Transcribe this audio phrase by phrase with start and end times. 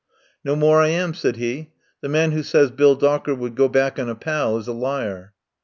[0.43, 1.73] "No more I am," said he.
[2.01, 5.33] "The man who says Bill Docker would go back on a pal is a liar."